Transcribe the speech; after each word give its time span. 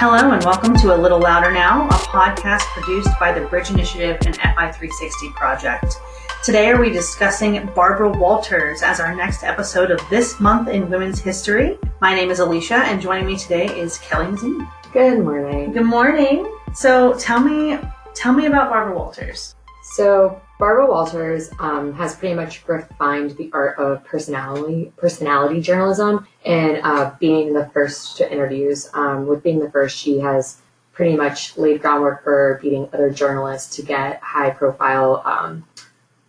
Hello, 0.00 0.30
and 0.30 0.44
welcome 0.44 0.76
to 0.76 0.94
A 0.94 0.96
Little 0.96 1.18
Louder 1.18 1.50
Now, 1.50 1.88
a 1.88 1.90
podcast 1.90 2.60
produced 2.66 3.10
by 3.18 3.32
the 3.32 3.44
Bridge 3.48 3.70
Initiative 3.70 4.16
and 4.26 4.38
FI360 4.38 5.34
project. 5.34 5.96
Today, 6.44 6.70
are 6.70 6.80
we 6.80 6.90
discussing 6.90 7.66
Barbara 7.74 8.08
Walters 8.08 8.82
as 8.84 9.00
our 9.00 9.12
next 9.12 9.42
episode 9.42 9.90
of 9.90 10.00
This 10.08 10.38
Month 10.38 10.68
in 10.68 10.88
Women's 10.88 11.18
History? 11.18 11.80
My 12.00 12.14
name 12.14 12.30
is 12.30 12.38
Alicia, 12.38 12.76
and 12.76 13.02
joining 13.02 13.26
me 13.26 13.36
today 13.36 13.66
is 13.66 13.98
Kelly 13.98 14.26
Mazzini. 14.26 14.70
Good 14.92 15.18
morning. 15.18 15.72
Good 15.72 15.82
morning. 15.82 16.48
So, 16.74 17.14
tell 17.14 17.40
me, 17.40 17.80
tell 18.14 18.32
me 18.32 18.46
about 18.46 18.70
Barbara 18.70 18.94
Walters. 18.94 19.56
So, 19.94 20.40
Barbara 20.58 20.88
Walters 20.88 21.50
um, 21.60 21.94
has 21.94 22.16
pretty 22.16 22.34
much 22.34 22.66
refined 22.66 23.32
the 23.32 23.50
art 23.52 23.78
of 23.78 24.04
personality 24.04 24.92
personality 24.96 25.60
journalism 25.60 26.26
and 26.44 26.80
uh, 26.82 27.12
being 27.20 27.52
the 27.52 27.66
first 27.68 28.16
to 28.16 28.30
interviews. 28.30 28.90
Um, 28.92 29.26
with 29.26 29.42
being 29.42 29.60
the 29.60 29.70
first, 29.70 29.96
she 29.96 30.18
has 30.18 30.58
pretty 30.92 31.16
much 31.16 31.56
laid 31.56 31.80
groundwork 31.80 32.24
for 32.24 32.58
beating 32.60 32.88
other 32.92 33.10
journalists 33.10 33.76
to 33.76 33.82
get 33.82 34.20
high 34.20 34.50
profile 34.50 35.22
um, 35.24 35.64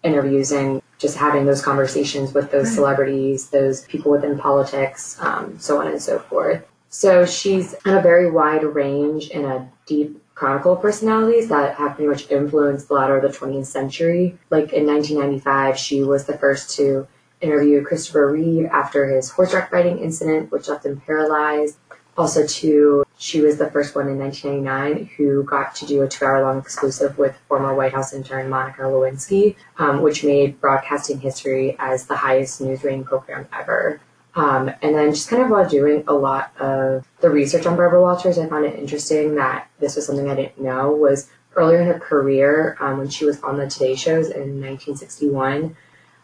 interviews 0.03 0.51
and 0.51 0.81
just 0.99 1.17
having 1.17 1.45
those 1.45 1.61
conversations 1.61 2.33
with 2.33 2.51
those 2.51 2.71
celebrities, 2.71 3.49
those 3.49 3.85
people 3.85 4.11
within 4.11 4.37
politics, 4.37 5.17
um, 5.21 5.57
so 5.57 5.79
on 5.81 5.87
and 5.87 6.01
so 6.01 6.19
forth. 6.19 6.63
So 6.89 7.25
she's 7.25 7.73
on 7.85 7.97
a 7.97 8.01
very 8.01 8.29
wide 8.29 8.63
range 8.63 9.31
and 9.31 9.45
a 9.45 9.69
deep 9.89 10.21
chronicle 10.35 10.77
personalities 10.77 11.49
that 11.49 11.75
have 11.75 11.95
pretty 11.95 12.07
much 12.07 12.31
influenced 12.31 12.87
the 12.87 12.93
latter 12.93 13.17
of 13.17 13.23
the 13.23 13.37
20th 13.37 13.65
century. 13.65 14.37
Like 14.49 14.71
in 14.71 14.85
1995, 14.85 15.77
she 15.77 16.03
was 16.03 16.25
the 16.25 16.37
first 16.37 16.77
to 16.77 17.07
interview 17.41 17.83
Christopher 17.83 18.31
Reeve 18.31 18.67
after 18.67 19.07
his 19.07 19.31
horseback 19.31 19.71
riding 19.71 19.99
incident, 19.99 20.51
which 20.51 20.69
left 20.69 20.85
him 20.85 21.01
paralyzed. 21.01 21.77
Also, 22.17 22.45
too, 22.45 23.05
she 23.17 23.41
was 23.41 23.57
the 23.57 23.71
first 23.71 23.95
one 23.95 24.09
in 24.09 24.19
1999 24.19 25.09
who 25.17 25.43
got 25.43 25.73
to 25.75 25.85
do 25.85 26.01
a 26.01 26.07
two-hour-long 26.07 26.59
exclusive 26.59 27.17
with 27.17 27.35
former 27.47 27.73
White 27.73 27.93
House 27.93 28.13
intern 28.13 28.49
Monica 28.49 28.81
Lewinsky, 28.81 29.55
um, 29.77 30.01
which 30.01 30.23
made 30.23 30.59
broadcasting 30.59 31.19
history 31.19 31.77
as 31.79 32.05
the 32.05 32.17
highest 32.17 32.59
news 32.59 32.83
rating 32.83 33.05
program 33.05 33.47
ever. 33.57 34.01
Um, 34.35 34.71
and 34.81 34.95
then 34.95 35.11
just 35.11 35.29
kind 35.29 35.41
of 35.41 35.49
while 35.49 35.67
doing 35.67 36.03
a 36.07 36.13
lot 36.13 36.53
of 36.59 37.07
the 37.19 37.29
research 37.29 37.65
on 37.65 37.75
Barbara 37.75 38.01
Walters, 38.01 38.37
I 38.37 38.47
found 38.47 38.65
it 38.65 38.77
interesting 38.77 39.35
that 39.35 39.69
this 39.79 39.95
was 39.95 40.05
something 40.05 40.29
I 40.29 40.35
didn't 40.35 40.61
know 40.61 40.91
was 40.91 41.29
earlier 41.55 41.81
in 41.81 41.87
her 41.87 41.99
career 41.99 42.77
um, 42.79 42.99
when 42.99 43.09
she 43.09 43.25
was 43.25 43.41
on 43.41 43.57
the 43.57 43.67
Today 43.67 43.95
shows 43.95 44.27
in 44.27 44.61
1961. 44.61 45.75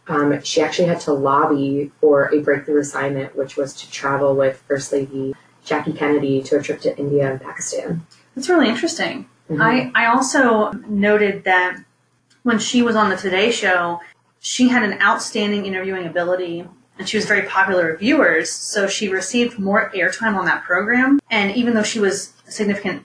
Um, 0.08 0.42
she 0.44 0.62
actually 0.62 0.88
had 0.88 1.00
to 1.02 1.14
lobby 1.14 1.92
for 2.00 2.34
a 2.34 2.39
breakthrough 2.39 2.80
assignment, 2.80 3.36
which 3.36 3.58
was 3.58 3.73
to 3.81 3.89
travel 3.89 4.36
with 4.36 4.62
First 4.67 4.92
Lady 4.92 5.34
Jackie 5.64 5.94
Kennedy 5.94 6.44
to 6.44 6.58
a 6.58 6.62
trip 6.62 6.80
to 6.81 6.95
India 6.97 7.30
and 7.30 7.42
Pakistan. 7.42 8.06
That's 8.36 8.47
really 8.47 8.69
interesting. 8.69 9.28
Mm-hmm. 9.50 9.62
I, 9.62 9.92
I 9.95 10.06
also 10.06 10.72
noted 10.88 11.44
that 11.45 11.84
when 12.44 12.59
she 12.59 12.84
was 12.84 12.95
on 12.95 13.09
the 13.09 13.17
Today 13.17 13.50
Show, 13.50 14.00
she 14.40 14.69
had 14.69 14.84
an 14.84 15.02
outstanding 15.02 15.66
interviewing 15.66 16.06
ability 16.06 16.67
and 16.98 17.08
she 17.08 17.18
was 17.18 17.26
very 17.26 17.48
popular 17.48 17.92
with 17.92 18.00
viewers, 18.00 18.52
so 18.52 18.88
she 18.88 19.10
received 19.10 19.60
more 19.60 19.92
airtime 19.94 20.36
on 20.36 20.46
that 20.46 20.64
program. 20.64 21.20
And 21.30 21.56
even 21.56 21.74
though 21.74 21.84
she 21.84 22.00
was 22.00 22.34
a 22.48 22.52
significant 22.52 23.04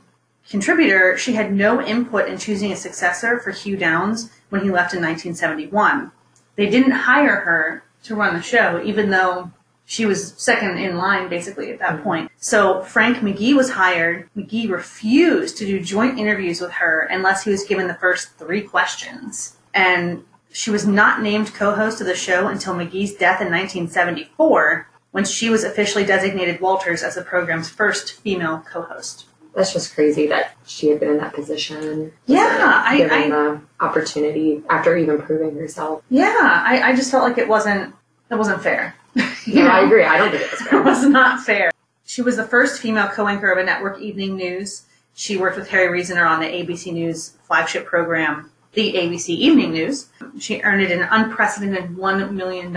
contributor, 0.48 1.16
she 1.16 1.34
had 1.34 1.52
no 1.52 1.80
input 1.80 2.28
in 2.28 2.38
choosing 2.38 2.72
a 2.72 2.77
successor 2.77 3.38
for 3.41 3.50
Hugh 3.50 3.77
Downs 3.77 4.30
when 4.50 4.62
he 4.62 4.70
left 4.70 4.94
in 4.94 5.00
1971. 5.00 6.12
They 6.56 6.69
didn't 6.69 6.92
hire 6.92 7.36
her 7.36 7.84
to 8.05 8.14
run 8.14 8.34
the 8.34 8.42
show, 8.42 8.82
even 8.84 9.10
though 9.10 9.50
she 9.91 10.06
was 10.06 10.34
second 10.36 10.78
in 10.78 10.97
line 10.97 11.28
basically 11.28 11.72
at 11.72 11.80
that 11.80 11.98
mm. 11.98 12.02
point. 12.04 12.30
So 12.36 12.82
Frank 12.82 13.19
McGee 13.19 13.56
was 13.56 13.70
hired. 13.70 14.30
McGee 14.36 14.70
refused 14.70 15.56
to 15.58 15.66
do 15.66 15.81
joint 15.81 16.16
interviews 16.16 16.60
with 16.60 16.70
her 16.72 17.09
unless 17.10 17.43
he 17.43 17.50
was 17.50 17.64
given 17.64 17.88
the 17.88 17.94
first 17.94 18.38
three 18.38 18.62
questions. 18.62 19.56
And 19.75 20.25
she 20.53 20.71
was 20.71 20.87
not 20.87 21.22
named 21.22 21.55
co-host 21.55 22.00
of 22.00 22.06
the 22.06 22.15
show 22.15 22.49
until 22.49 22.75
McGee's 22.75 23.12
death 23.12 23.41
in 23.41 23.49
1974, 23.49 24.88
when 25.12 25.25
she 25.25 25.50
was 25.50 25.65
officially 25.65 26.05
designated 26.05 26.61
Walters 26.61 27.03
as 27.03 27.15
the 27.15 27.22
program's 27.22 27.69
first 27.69 28.12
female 28.21 28.65
co-host. 28.71 29.27
That's 29.55 29.72
just 29.72 29.94
crazy 29.94 30.27
that 30.28 30.56
she 30.65 30.88
had 30.88 31.00
been 31.00 31.11
in 31.11 31.16
that 31.19 31.34
position. 31.34 32.12
Yeah, 32.27 32.83
I, 32.87 32.99
given 32.99 33.22
I, 33.22 33.28
the 33.28 33.61
opportunity 33.81 34.62
after 34.71 34.97
even 34.97 35.21
proving 35.21 35.56
herself. 35.56 36.03
Yeah, 36.09 36.62
I, 36.65 36.82
I 36.82 36.97
just 36.97 37.11
felt 37.11 37.25
like 37.25 37.38
it 37.38 37.49
wasn't 37.49 37.94
it 38.31 38.37
wasn't 38.37 38.62
fair. 38.62 38.94
yeah, 39.47 39.72
I 39.72 39.84
agree. 39.84 40.05
I 40.05 40.19
don't 40.19 40.31
think 40.31 40.44
it 40.44 40.50
was 40.53 40.61
fair. 40.61 40.78
it 40.78 40.84
was 40.84 41.05
not 41.05 41.41
fair. 41.41 41.72
She 42.05 42.22
was 42.22 42.37
the 42.37 42.44
first 42.44 42.81
female 42.81 43.09
co-anchor 43.09 43.50
of 43.50 43.59
a 43.59 43.65
network 43.65 44.00
evening 44.00 44.37
news. 44.37 44.84
She 45.15 45.37
worked 45.37 45.56
with 45.56 45.69
Harry 45.71 45.88
Reasoner 45.88 46.25
on 46.25 46.38
the 46.38 46.47
ABC 46.47 46.93
News 46.93 47.37
flagship 47.43 47.87
program 47.87 48.50
the 48.72 48.92
ABC 48.92 49.31
Evening 49.31 49.72
News. 49.72 50.08
She 50.38 50.60
earned 50.62 50.82
an 50.82 51.06
unprecedented 51.10 51.97
$1 51.97 52.32
million 52.32 52.72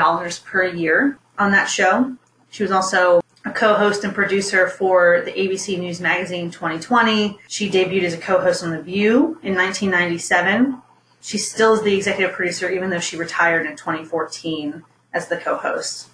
per 0.46 0.66
year 0.66 1.18
on 1.38 1.52
that 1.52 1.66
show. 1.66 2.16
She 2.50 2.64
was 2.64 2.72
also 2.72 3.22
a 3.46 3.52
co-host 3.52 4.04
and 4.04 4.14
producer 4.14 4.68
for 4.68 5.22
the 5.26 5.32
ABC 5.32 5.78
News 5.78 6.00
Magazine 6.00 6.50
2020. 6.50 7.38
She 7.48 7.70
debuted 7.70 8.04
as 8.04 8.14
a 8.14 8.18
co-host 8.18 8.64
on 8.64 8.72
The 8.72 8.82
View 8.82 9.40
in 9.44 9.56
1997. 9.56 10.82
She 11.22 11.38
still 11.38 11.74
is 11.74 11.84
the 11.84 11.96
executive 11.96 12.36
producer, 12.36 12.70
even 12.70 12.90
though 12.90 13.00
she 13.00 13.18
retired 13.18 13.66
in 13.66 13.76
2014 13.76 14.84
as 15.14 15.28
the 15.28 15.38
co-host. 15.38 16.10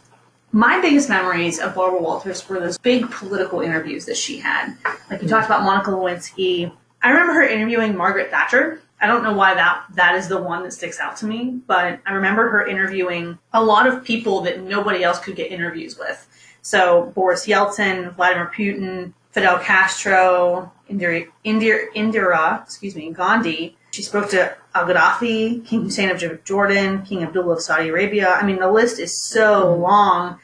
My 0.51 0.81
biggest 0.81 1.09
memories 1.09 1.59
of 1.59 1.75
Barbara 1.75 2.01
Walters 2.01 2.47
were 2.49 2.59
those 2.59 2.77
big 2.79 3.09
political 3.11 3.61
interviews 3.61 4.05
that 4.05 4.17
she 4.17 4.39
had. 4.39 4.75
Like 5.09 5.21
you 5.21 5.27
talked 5.27 5.45
about 5.45 5.63
Monica 5.63 5.91
Lewinsky. 5.91 6.71
I 7.01 7.09
remember 7.11 7.33
her 7.33 7.43
interviewing 7.43 7.95
Margaret 7.95 8.31
Thatcher 8.31 8.81
I 9.01 9.07
don't 9.07 9.23
know 9.23 9.33
why 9.33 9.53
that 9.53 9.85
that 9.95 10.15
is 10.15 10.27
the 10.27 10.41
one 10.41 10.63
that 10.63 10.73
sticks 10.73 10.99
out 10.99 11.15
to 11.17 11.25
me, 11.25 11.59
but 11.67 11.99
I 12.05 12.13
remember 12.13 12.49
her 12.49 12.67
interviewing 12.67 13.39
a 13.53 13.63
lot 13.63 13.87
of 13.87 14.03
people 14.03 14.41
that 14.41 14.61
nobody 14.61 15.03
else 15.03 15.19
could 15.19 15.35
get 15.35 15.51
interviews 15.51 15.97
with. 15.97 16.27
So 16.61 17.11
Boris 17.15 17.47
Yeltsin, 17.47 18.15
Vladimir 18.15 18.51
Putin, 18.53 19.13
Fidel 19.31 19.59
Castro, 19.59 20.71
Indira, 20.89 21.27
Indira, 21.45 21.85
Indira 21.95 22.63
excuse 22.63 22.95
me, 22.95 23.11
Gandhi. 23.11 23.77
She 23.91 24.01
spoke 24.01 24.29
to 24.31 24.55
Al 24.75 24.85
Gaddafi, 24.85 25.65
King 25.65 25.83
Hussein 25.83 26.09
of 26.09 26.43
Jordan, 26.43 27.03
King 27.03 27.23
Abdullah 27.23 27.53
of 27.53 27.61
Saudi 27.61 27.89
Arabia. 27.89 28.29
I 28.29 28.45
mean, 28.45 28.59
the 28.59 28.71
list 28.71 28.99
is 28.99 29.15
so 29.15 29.65
mm-hmm. 29.65 29.81
long. 29.81 30.39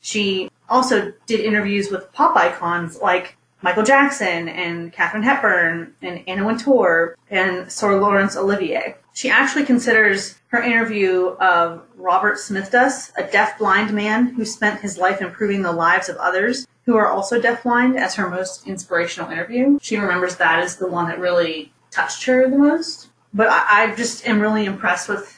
She 0.00 0.50
also 0.68 1.12
did 1.26 1.40
interviews 1.40 1.90
with 1.90 2.12
pop 2.12 2.36
icons 2.36 3.00
like 3.00 3.36
Michael 3.64 3.82
Jackson 3.82 4.50
and 4.50 4.92
Katharine 4.92 5.22
Hepburn 5.22 5.94
and 6.02 6.22
Anna 6.28 6.44
Wintour 6.44 7.16
and 7.30 7.72
Sir 7.72 7.98
Laurence 7.98 8.36
Olivier. 8.36 8.96
She 9.14 9.30
actually 9.30 9.64
considers 9.64 10.34
her 10.48 10.62
interview 10.62 11.28
of 11.40 11.82
Robert 11.96 12.36
Smithdas, 12.36 13.10
a 13.16 13.24
deaf-blind 13.32 13.94
man 13.94 14.34
who 14.34 14.44
spent 14.44 14.82
his 14.82 14.98
life 14.98 15.22
improving 15.22 15.62
the 15.62 15.72
lives 15.72 16.10
of 16.10 16.18
others 16.18 16.66
who 16.84 16.96
are 16.96 17.08
also 17.08 17.40
deaf-blind, 17.40 17.98
as 17.98 18.16
her 18.16 18.28
most 18.28 18.66
inspirational 18.66 19.30
interview. 19.30 19.78
She 19.80 19.96
remembers 19.96 20.36
that 20.36 20.58
as 20.58 20.76
the 20.76 20.86
one 20.86 21.08
that 21.08 21.18
really 21.18 21.72
touched 21.90 22.26
her 22.26 22.50
the 22.50 22.58
most. 22.58 23.08
But 23.32 23.48
I, 23.48 23.64
I 23.84 23.94
just 23.94 24.26
am 24.28 24.40
really 24.40 24.66
impressed 24.66 25.08
with 25.08 25.33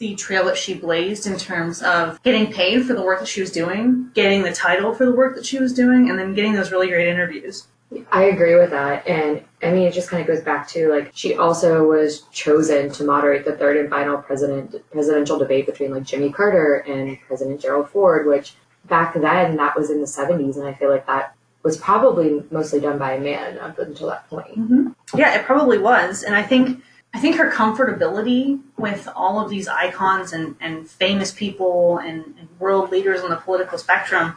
the 0.00 0.14
trail 0.14 0.46
that 0.46 0.56
she 0.56 0.72
blazed 0.74 1.26
in 1.26 1.36
terms 1.36 1.82
of 1.82 2.20
getting 2.22 2.50
paid 2.50 2.86
for 2.86 2.94
the 2.94 3.02
work 3.02 3.20
that 3.20 3.28
she 3.28 3.40
was 3.40 3.52
doing, 3.52 4.10
getting 4.14 4.42
the 4.42 4.52
title 4.52 4.94
for 4.94 5.04
the 5.04 5.12
work 5.12 5.36
that 5.36 5.44
she 5.44 5.58
was 5.58 5.74
doing, 5.74 6.08
and 6.08 6.18
then 6.18 6.34
getting 6.34 6.54
those 6.54 6.72
really 6.72 6.88
great 6.88 7.06
interviews. 7.06 7.66
I 8.10 8.24
agree 8.24 8.54
with 8.54 8.70
that. 8.70 9.06
And 9.06 9.44
I 9.62 9.72
mean, 9.72 9.86
it 9.86 9.92
just 9.92 10.08
kind 10.08 10.22
of 10.22 10.26
goes 10.26 10.40
back 10.42 10.66
to 10.68 10.88
like, 10.88 11.10
she 11.12 11.34
also 11.34 11.86
was 11.86 12.22
chosen 12.32 12.90
to 12.92 13.04
moderate 13.04 13.44
the 13.44 13.56
third 13.56 13.76
and 13.76 13.90
final 13.90 14.16
president, 14.16 14.74
presidential 14.90 15.38
debate 15.38 15.66
between 15.66 15.92
like 15.92 16.04
Jimmy 16.04 16.32
Carter 16.32 16.76
and 16.76 17.18
President 17.26 17.60
Gerald 17.60 17.90
Ford, 17.90 18.26
which 18.26 18.54
back 18.86 19.12
then 19.14 19.56
that 19.56 19.76
was 19.76 19.90
in 19.90 20.00
the 20.00 20.06
70s. 20.06 20.56
And 20.56 20.66
I 20.66 20.72
feel 20.72 20.88
like 20.88 21.06
that 21.08 21.34
was 21.62 21.76
probably 21.76 22.42
mostly 22.50 22.80
done 22.80 22.96
by 22.96 23.14
a 23.14 23.20
man 23.20 23.58
up 23.58 23.78
until 23.78 24.06
that 24.06 24.26
point. 24.30 24.58
Mm-hmm. 24.58 25.18
Yeah, 25.18 25.38
it 25.38 25.44
probably 25.44 25.76
was. 25.76 26.22
And 26.22 26.34
I 26.34 26.42
think 26.42 26.82
I 27.12 27.18
think 27.18 27.36
her 27.36 27.50
comfortability 27.50 28.60
with 28.76 29.08
all 29.14 29.40
of 29.40 29.50
these 29.50 29.66
icons 29.66 30.32
and, 30.32 30.56
and 30.60 30.88
famous 30.88 31.32
people 31.32 31.98
and, 31.98 32.24
and 32.38 32.48
world 32.58 32.90
leaders 32.90 33.20
on 33.20 33.30
the 33.30 33.36
political 33.36 33.78
spectrum 33.78 34.36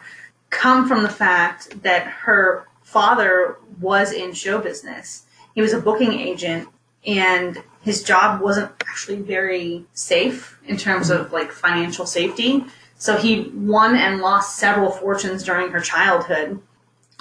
come 0.50 0.88
from 0.88 1.04
the 1.04 1.10
fact 1.10 1.84
that 1.84 2.08
her 2.08 2.68
father 2.82 3.58
was 3.80 4.12
in 4.12 4.34
show 4.34 4.60
business. 4.60 5.26
He 5.54 5.62
was 5.62 5.74
a 5.74 5.82
booking 5.82 6.14
agent 6.14 6.68
and 7.06 7.62
his 7.82 8.04
job 8.04 8.42
wasn't 8.42 8.72
actually 8.82 9.22
very 9.22 9.86
safe 9.94 10.60
in 10.66 10.78
terms 10.78 11.10
of 11.10 11.32
like 11.32 11.52
financial 11.52 12.06
safety. 12.06 12.66
So 12.98 13.18
he 13.18 13.52
won 13.54 13.96
and 13.96 14.22
lost 14.22 14.58
several 14.58 14.90
fortunes 14.90 15.44
during 15.44 15.72
her 15.72 15.82
childhood. 15.82 16.62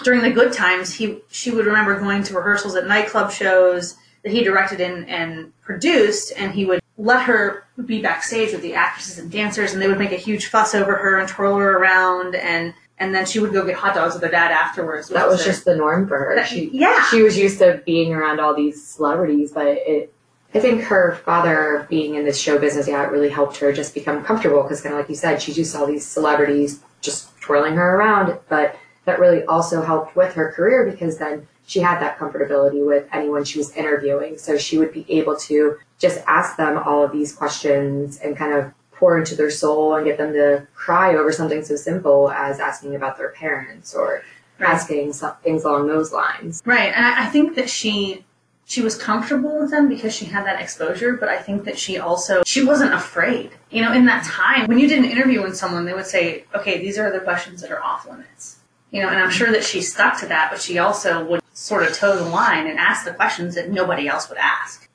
During 0.04 0.22
the 0.22 0.30
good 0.30 0.52
times, 0.52 0.94
he 0.94 1.18
she 1.30 1.50
would 1.50 1.66
remember 1.66 1.98
going 1.98 2.22
to 2.24 2.34
rehearsals 2.34 2.76
at 2.76 2.86
nightclub 2.86 3.30
shows 3.30 3.96
that 4.24 4.32
he 4.32 4.44
directed 4.44 4.80
and, 4.80 5.08
and 5.08 5.52
produced, 5.62 6.32
and 6.36 6.52
he 6.52 6.64
would 6.64 6.80
let 6.98 7.22
her 7.24 7.64
be 7.86 8.00
backstage 8.02 8.52
with 8.52 8.62
the 8.62 8.74
actresses 8.74 9.18
and 9.18 9.30
dancers, 9.30 9.72
and 9.72 9.82
they 9.82 9.88
would 9.88 9.98
make 9.98 10.12
a 10.12 10.16
huge 10.16 10.46
fuss 10.46 10.74
over 10.74 10.96
her 10.96 11.18
and 11.18 11.28
twirl 11.28 11.56
her 11.56 11.78
around, 11.78 12.34
and 12.34 12.74
and 12.98 13.12
then 13.14 13.26
she 13.26 13.40
would 13.40 13.52
go 13.52 13.66
get 13.66 13.74
hot 13.74 13.94
dogs 13.94 14.14
with 14.14 14.22
her 14.22 14.28
dad 14.28 14.52
afterwards. 14.52 15.08
That 15.08 15.26
was 15.28 15.44
just 15.44 15.64
the 15.64 15.74
norm 15.74 16.06
for 16.06 16.18
her. 16.18 16.36
That- 16.36 16.46
She 16.46 16.70
yeah. 16.72 17.04
she 17.10 17.22
was 17.22 17.36
used 17.36 17.58
to 17.58 17.82
being 17.84 18.12
around 18.12 18.38
all 18.40 18.54
these 18.54 18.84
celebrities, 18.86 19.52
but 19.52 19.66
it. 19.66 20.12
I 20.54 20.60
think 20.60 20.82
her 20.82 21.14
father 21.24 21.86
being 21.88 22.14
in 22.14 22.26
this 22.26 22.38
show 22.38 22.58
business, 22.58 22.86
yeah, 22.86 23.02
it 23.02 23.10
really 23.10 23.30
helped 23.30 23.56
her 23.56 23.72
just 23.72 23.94
become 23.94 24.22
comfortable 24.22 24.62
because, 24.62 24.82
kind 24.82 24.94
of 24.94 25.00
like 25.00 25.08
you 25.08 25.14
said, 25.14 25.40
she 25.40 25.50
just 25.54 25.72
saw 25.72 25.80
all 25.80 25.86
these 25.86 26.06
celebrities 26.06 26.80
just 27.00 27.34
twirling 27.40 27.72
her 27.74 27.96
around. 27.96 28.38
But 28.50 28.76
that 29.04 29.18
really 29.18 29.44
also 29.44 29.82
helped 29.82 30.14
with 30.16 30.34
her 30.34 30.52
career 30.52 30.88
because 30.88 31.18
then 31.18 31.46
she 31.66 31.80
had 31.80 32.00
that 32.00 32.18
comfortability 32.18 32.84
with 32.86 33.06
anyone 33.12 33.44
she 33.44 33.58
was 33.58 33.74
interviewing. 33.76 34.38
So 34.38 34.56
she 34.56 34.78
would 34.78 34.92
be 34.92 35.04
able 35.08 35.36
to 35.36 35.78
just 35.98 36.22
ask 36.26 36.56
them 36.56 36.78
all 36.78 37.04
of 37.04 37.12
these 37.12 37.34
questions 37.34 38.18
and 38.18 38.36
kind 38.36 38.54
of 38.54 38.72
pour 38.92 39.18
into 39.18 39.34
their 39.34 39.50
soul 39.50 39.94
and 39.94 40.04
get 40.04 40.18
them 40.18 40.32
to 40.32 40.66
cry 40.74 41.14
over 41.14 41.32
something 41.32 41.64
so 41.64 41.76
simple 41.76 42.30
as 42.30 42.60
asking 42.60 42.94
about 42.94 43.18
their 43.18 43.30
parents 43.30 43.94
or 43.94 44.22
Right. 44.58 44.74
asking 44.74 45.12
some, 45.12 45.32
things 45.42 45.64
along 45.64 45.88
those 45.88 46.12
lines. 46.12 46.62
Right, 46.64 46.92
and 46.94 47.04
I, 47.04 47.24
I 47.24 47.26
think 47.26 47.56
that 47.56 47.68
she 47.68 48.24
she 48.64 48.80
was 48.80 48.96
comfortable 48.96 49.58
with 49.58 49.70
them 49.70 49.88
because 49.88 50.14
she 50.14 50.24
had 50.26 50.46
that 50.46 50.60
exposure, 50.60 51.14
but 51.14 51.28
I 51.28 51.36
think 51.36 51.64
that 51.64 51.76
she 51.78 51.98
also 51.98 52.42
she 52.46 52.64
wasn't 52.64 52.94
afraid. 52.94 53.50
You 53.70 53.82
know, 53.82 53.92
in 53.92 54.06
that 54.06 54.24
time 54.24 54.68
when 54.68 54.78
you 54.78 54.88
did 54.88 54.98
an 54.98 55.04
interview 55.04 55.42
with 55.42 55.56
someone, 55.56 55.84
they 55.84 55.94
would 55.94 56.06
say, 56.06 56.44
"Okay, 56.54 56.78
these 56.78 56.96
are 56.96 57.10
the 57.10 57.20
questions 57.20 57.60
that 57.62 57.72
are 57.72 57.82
off 57.82 58.06
limits." 58.08 58.58
You 58.92 59.02
know, 59.02 59.08
and 59.08 59.18
I'm 59.18 59.30
sure 59.30 59.50
that 59.50 59.64
she 59.64 59.82
stuck 59.82 60.20
to 60.20 60.26
that, 60.26 60.50
but 60.52 60.60
she 60.60 60.78
also 60.78 61.24
would 61.24 61.40
sort 61.54 61.82
of 61.82 61.94
toe 61.94 62.16
the 62.16 62.30
line 62.30 62.68
and 62.68 62.78
ask 62.78 63.04
the 63.04 63.12
questions 63.12 63.56
that 63.56 63.70
nobody 63.70 64.06
else 64.06 64.28
would 64.28 64.38
ask. 64.38 64.88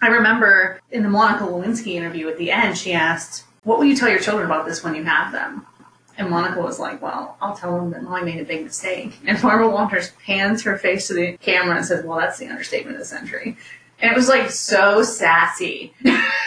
I 0.00 0.08
remember 0.08 0.80
in 0.90 1.04
the 1.04 1.08
Monica 1.08 1.44
Lewinsky 1.44 1.94
interview 1.94 2.28
at 2.28 2.38
the 2.38 2.50
end, 2.50 2.76
she 2.76 2.92
asked, 2.92 3.44
"What 3.62 3.78
will 3.78 3.84
you 3.84 3.94
tell 3.94 4.08
your 4.08 4.18
children 4.18 4.46
about 4.46 4.66
this 4.66 4.82
when 4.82 4.96
you 4.96 5.04
have 5.04 5.30
them?" 5.30 5.66
And 6.18 6.28
Monica 6.28 6.60
was 6.60 6.78
like, 6.78 7.00
Well, 7.00 7.36
I'll 7.40 7.56
tell 7.56 7.76
them 7.76 7.90
that 7.90 8.02
Molly 8.02 8.22
made 8.22 8.40
a 8.40 8.44
big 8.44 8.64
mistake. 8.64 9.18
And 9.26 9.40
Barbara 9.40 9.68
Walters 9.68 10.12
pans 10.24 10.62
her 10.62 10.76
face 10.76 11.08
to 11.08 11.14
the 11.14 11.36
camera 11.38 11.76
and 11.76 11.84
says, 11.84 12.04
Well, 12.04 12.18
that's 12.18 12.38
the 12.38 12.48
understatement 12.48 12.96
of 12.96 13.00
the 13.00 13.06
century. 13.06 13.56
And 14.00 14.10
it 14.10 14.16
was 14.16 14.28
like 14.28 14.50
so 14.50 15.02
sassy. 15.02 15.94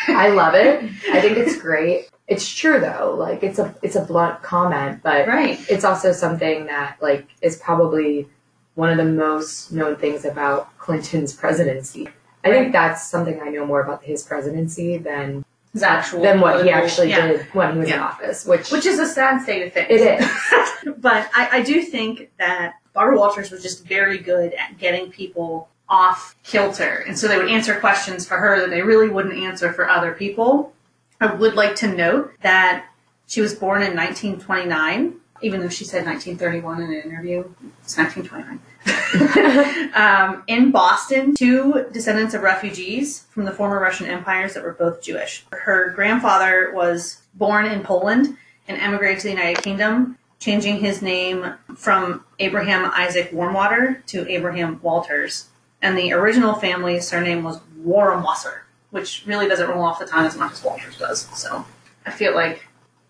I 0.07 0.29
love 0.29 0.53
it. 0.55 0.83
I 1.09 1.21
think 1.21 1.37
it's 1.37 1.57
great. 1.61 2.09
It's 2.27 2.47
true 2.53 2.79
though. 2.79 3.15
Like 3.17 3.43
it's 3.43 3.59
a 3.59 3.73
it's 3.81 3.95
a 3.95 4.01
blunt 4.01 4.41
comment, 4.41 5.01
but 5.03 5.27
right. 5.27 5.59
it's 5.69 5.83
also 5.83 6.11
something 6.11 6.65
that 6.65 6.97
like 7.01 7.27
is 7.41 7.57
probably 7.57 8.27
one 8.73 8.89
of 8.89 8.97
the 8.97 9.05
most 9.05 9.71
known 9.71 9.95
things 9.95 10.25
about 10.25 10.75
Clinton's 10.77 11.33
presidency. 11.33 12.09
I 12.43 12.49
Right. 12.49 12.59
think 12.59 12.73
that's 12.73 13.07
something 13.07 13.39
I 13.41 13.49
know 13.49 13.65
more 13.65 13.81
about 13.81 14.03
his 14.03 14.21
presidency 14.23 14.97
than 14.97 15.45
His 15.73 15.81
actual 15.83 16.21
than 16.21 16.39
what 16.41 16.63
he 16.63 16.69
actually 16.71 17.09
yeah. 17.09 17.27
did 17.27 17.41
when 17.53 17.73
he 17.73 17.79
was 17.79 17.89
in 17.89 17.99
office, 17.99 18.45
which 18.45 18.71
Which 18.71 18.85
is 18.85 18.99
a 18.99 19.07
sad 19.07 19.41
state 19.41 19.67
of 19.67 19.73
things. 19.73 19.87
it 19.89 20.19
is. 20.21 20.93
but 20.97 21.29
I, 21.35 21.59
I 21.59 21.61
do 21.61 21.81
think 21.81 22.31
that 22.37 22.73
Barbara 22.93 23.17
Walters 23.17 23.51
was 23.51 23.61
just 23.63 23.85
very 23.85 24.17
good 24.19 24.53
at 24.53 24.77
getting 24.77 25.11
people 25.11 25.69
off 25.89 26.35
kilter. 26.43 27.03
And 27.07 27.17
so 27.17 27.27
they 27.27 27.37
would 27.37 27.49
answer 27.49 27.79
questions 27.79 28.27
for 28.27 28.37
her 28.37 28.59
that 28.61 28.69
they 28.71 28.81
really 28.81 29.09
wouldn't 29.09 29.35
answer 29.35 29.71
for 29.73 29.87
other 29.89 30.13
people. 30.13 30.73
I 31.21 31.33
would 31.33 31.55
like 31.55 31.75
to 31.77 31.87
note 31.87 32.33
that 32.41 32.87
she 33.27 33.41
was 33.41 33.53
born 33.53 33.81
in 33.81 33.95
1929, 33.95 35.15
even 35.41 35.61
though 35.61 35.69
she 35.69 35.85
said 35.85 36.05
1931 36.05 36.81
in 36.81 36.93
an 36.93 37.01
interview. 37.01 37.43
It's 37.83 37.97
1929. 37.97 38.59
um, 39.95 40.43
in 40.47 40.71
Boston, 40.71 41.35
two 41.35 41.87
descendants 41.91 42.33
of 42.33 42.41
refugees 42.41 43.25
from 43.31 43.45
the 43.45 43.51
former 43.51 43.79
Russian 43.79 44.07
empires 44.07 44.53
that 44.53 44.63
were 44.63 44.73
both 44.73 45.01
Jewish. 45.01 45.45
Her 45.51 45.91
grandfather 45.95 46.71
was 46.73 47.21
born 47.33 47.65
in 47.65 47.81
Poland 47.81 48.37
and 48.67 48.79
emigrated 48.79 49.19
to 49.21 49.27
the 49.27 49.33
United 49.33 49.63
Kingdom, 49.63 50.17
changing 50.39 50.79
his 50.79 51.01
name 51.01 51.55
from 51.75 52.23
Abraham 52.39 52.91
Isaac 52.93 53.31
Warmwater 53.31 54.05
to 54.07 54.27
Abraham 54.29 54.79
Walters. 54.81 55.49
And 55.81 55.97
the 55.97 56.13
original 56.13 56.55
family 56.55 56.99
surname 56.99 57.43
was 57.43 57.59
Warmwasser, 57.79 58.61
which 58.95 59.23
really 59.25 59.45
doesn't 59.45 59.69
roll 59.69 59.83
off 59.83 59.99
the 59.99 60.05
tongue 60.05 60.25
as 60.25 60.37
much 60.37 60.53
as 60.53 60.63
Walters 60.63 60.97
does. 60.97 61.27
So 61.37 61.65
I 62.05 62.11
feel 62.11 62.33
like 62.33 62.65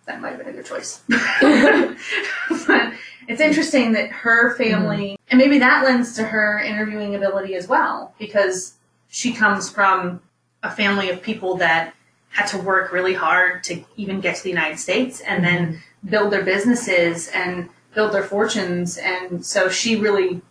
that 0.07 0.19
might 0.19 0.29
have 0.29 0.39
been 0.39 0.47
a 0.47 0.51
good 0.51 0.65
choice. 0.65 1.03
but 1.07 2.93
it's 3.27 3.39
interesting 3.39 3.91
that 3.91 4.09
her 4.09 4.55
family, 4.55 5.15
and 5.29 5.37
maybe 5.37 5.59
that 5.59 5.83
lends 5.83 6.15
to 6.15 6.23
her 6.23 6.59
interviewing 6.59 7.13
ability 7.13 7.53
as 7.53 7.67
well, 7.67 8.15
because 8.17 8.73
she 9.09 9.31
comes 9.31 9.69
from 9.69 10.21
a 10.63 10.71
family 10.71 11.11
of 11.11 11.21
people 11.21 11.55
that 11.57 11.93
had 12.29 12.47
to 12.47 12.57
work 12.57 12.91
really 12.91 13.13
hard 13.13 13.63
to 13.65 13.85
even 13.95 14.19
get 14.19 14.37
to 14.37 14.43
the 14.43 14.49
United 14.49 14.79
States 14.79 15.21
and 15.21 15.45
then 15.45 15.83
build 16.09 16.33
their 16.33 16.43
businesses 16.43 17.27
and 17.27 17.69
build 17.93 18.11
their 18.11 18.23
fortunes. 18.23 18.97
And 18.97 19.45
so 19.45 19.69
she 19.69 19.97
really 19.97 20.41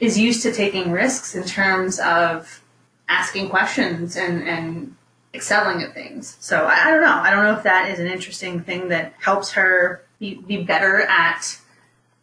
is 0.00 0.18
used 0.18 0.42
to 0.42 0.52
taking 0.52 0.92
risks 0.92 1.34
in 1.34 1.44
terms 1.44 1.98
of 1.98 2.62
asking 3.08 3.48
questions 3.48 4.16
and, 4.16 4.42
and 4.46 4.94
excelling 5.34 5.82
at 5.82 5.94
things. 5.94 6.36
So 6.40 6.64
I, 6.64 6.86
I 6.86 6.90
don't 6.90 7.02
know. 7.02 7.14
I 7.14 7.30
don't 7.30 7.44
know 7.44 7.56
if 7.56 7.62
that 7.64 7.90
is 7.90 7.98
an 7.98 8.06
interesting 8.06 8.60
thing 8.60 8.88
that 8.88 9.14
helps 9.18 9.52
her 9.52 10.04
be, 10.18 10.34
be 10.34 10.62
better 10.62 11.02
at 11.02 11.58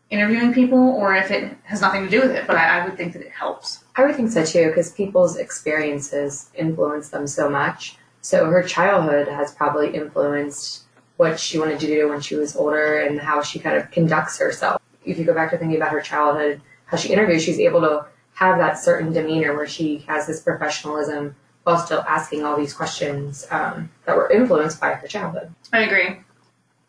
interviewing 0.10 0.54
people 0.54 0.78
or 0.78 1.16
if 1.16 1.32
it 1.32 1.56
has 1.64 1.82
nothing 1.82 2.04
to 2.04 2.10
do 2.10 2.22
with 2.22 2.32
it, 2.32 2.46
but 2.46 2.56
I, 2.56 2.80
I 2.80 2.86
would 2.86 2.98
think 2.98 3.14
that 3.14 3.22
it 3.22 3.32
helps. 3.32 3.84
I 3.96 4.06
would 4.06 4.16
think 4.16 4.32
so 4.32 4.46
too, 4.46 4.68
because 4.68 4.92
people's 4.92 5.38
experiences 5.38 6.50
influence 6.56 7.10
them 7.10 7.26
so 7.28 7.50
much. 7.50 7.98
So 8.22 8.46
her 8.46 8.64
childhood 8.64 9.28
has 9.28 9.54
probably 9.54 9.94
influenced 9.94 10.84
what 11.18 11.40
she 11.40 11.60
wanted 11.60 11.80
to 11.80 11.88
do 11.88 12.10
when 12.10 12.22
she 12.22 12.36
was 12.36 12.56
older 12.56 13.00
and 13.00 13.20
how 13.20 13.42
she 13.42 13.60
kind 13.60 13.76
of 13.76 13.90
conducts 13.92 14.38
herself. 14.38 14.82
If 15.06 15.18
you 15.18 15.26
go 15.26 15.34
back 15.34 15.52
to 15.52 15.58
thinking 15.58 15.78
about 15.78 15.92
her 15.92 16.02
childhood, 16.02 16.62
how 16.86 16.98
she 16.98 17.12
interviews, 17.12 17.44
she's 17.44 17.60
able 17.60 17.82
to 17.82 18.06
have 18.36 18.58
that 18.58 18.78
certain 18.80 19.14
demeanor 19.14 19.56
where 19.56 19.68
she 19.68 20.00
has 20.08 20.28
this 20.28 20.42
professionalism 20.42 21.36
while 21.64 21.78
still 21.78 22.04
asking 22.08 22.44
all 22.44 22.58
these 22.58 22.74
questions 22.74 23.48
um, 23.52 23.90
that 24.06 24.16
were 24.16 24.30
influenced 24.32 24.82
by 24.82 24.94
her 24.94 25.08
childhood. 25.08 25.54
I 25.72 25.82
agree. 25.84 26.18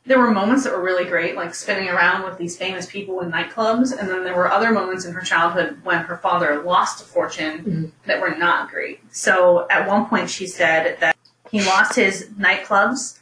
There 0.06 0.18
were 0.18 0.30
moments 0.32 0.64
that 0.64 0.72
were 0.74 0.82
really 0.82 1.04
great, 1.06 1.34
like 1.36 1.54
spinning 1.54 1.88
around 1.88 2.24
with 2.24 2.36
these 2.36 2.58
famous 2.58 2.84
people 2.86 3.20
in 3.20 3.30
nightclubs, 3.30 3.96
and 3.96 4.08
then 4.10 4.24
there 4.24 4.36
were 4.36 4.50
other 4.50 4.70
moments 4.70 5.04
in 5.06 5.14
her 5.14 5.22
childhood 5.22 5.78
when 5.82 6.00
her 6.00 6.18
father 6.18 6.62
lost 6.62 7.02
a 7.02 7.06
fortune 7.06 7.64
Mhm. 7.64 8.06
that 8.06 8.20
were 8.20 8.34
not 8.36 8.70
great. 8.70 9.00
So 9.14 9.66
at 9.70 9.88
one 9.88 10.06
point, 10.06 10.28
she 10.28 10.46
said 10.46 10.98
that 11.00 11.16
he 11.50 11.64
lost 11.64 11.94
his 11.94 12.28
nightclubs 12.38 13.18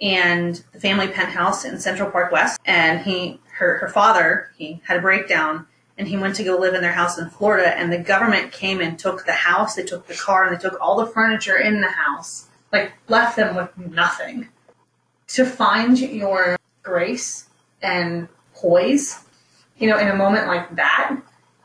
and 0.00 0.62
the 0.72 0.80
family 0.80 1.08
penthouse 1.08 1.64
in 1.64 1.78
Central 1.78 2.10
Park 2.10 2.32
West, 2.32 2.58
and 2.64 3.00
he 3.00 3.40
her 3.58 3.78
her 3.78 3.88
father 3.88 4.50
he 4.56 4.80
had 4.86 4.96
a 4.96 5.00
breakdown 5.00 5.66
and 5.98 6.08
he 6.08 6.16
went 6.16 6.36
to 6.36 6.44
go 6.44 6.56
live 6.56 6.74
in 6.74 6.80
their 6.80 6.92
house 6.92 7.18
in 7.18 7.28
Florida, 7.30 7.76
and 7.76 7.92
the 7.92 7.98
government 7.98 8.52
came 8.52 8.80
and 8.80 8.98
took 8.98 9.24
the 9.26 9.32
house, 9.32 9.74
they 9.74 9.84
took 9.84 10.06
the 10.06 10.14
car, 10.14 10.46
and 10.46 10.56
they 10.56 10.60
took 10.60 10.80
all 10.80 10.96
the 10.96 11.06
furniture 11.06 11.56
in 11.56 11.80
the 11.80 11.90
house, 11.90 12.48
like 12.72 12.92
left 13.08 13.36
them 13.36 13.54
with 13.54 13.76
nothing 13.76 14.48
to 15.28 15.44
find 15.46 15.98
your 15.98 16.56
grace 16.82 17.48
and 17.80 18.28
poise, 18.54 19.24
you 19.78 19.88
know, 19.88 19.98
in 19.98 20.08
a 20.08 20.14
moment 20.14 20.46
like 20.46 20.74
that, 20.76 21.16